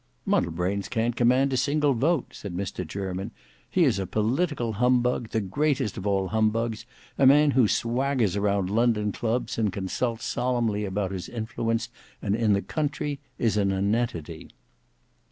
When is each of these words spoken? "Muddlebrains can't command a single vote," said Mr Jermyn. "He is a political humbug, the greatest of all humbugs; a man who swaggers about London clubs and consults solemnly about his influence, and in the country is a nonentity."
"Muddlebrains 0.25 0.89
can't 0.89 1.15
command 1.15 1.53
a 1.53 1.57
single 1.57 1.93
vote," 1.93 2.29
said 2.33 2.57
Mr 2.57 2.83
Jermyn. 2.87 3.29
"He 3.69 3.83
is 3.83 3.99
a 3.99 4.07
political 4.07 4.73
humbug, 4.73 5.29
the 5.29 5.41
greatest 5.41 5.95
of 5.95 6.07
all 6.07 6.29
humbugs; 6.29 6.87
a 7.19 7.27
man 7.27 7.51
who 7.51 7.67
swaggers 7.67 8.35
about 8.35 8.65
London 8.67 9.11
clubs 9.11 9.59
and 9.59 9.71
consults 9.71 10.25
solemnly 10.25 10.85
about 10.85 11.11
his 11.11 11.29
influence, 11.29 11.89
and 12.19 12.35
in 12.35 12.53
the 12.53 12.63
country 12.63 13.19
is 13.37 13.57
a 13.57 13.65
nonentity." 13.65 14.49